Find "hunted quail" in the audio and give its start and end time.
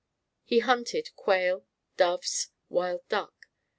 0.61-1.67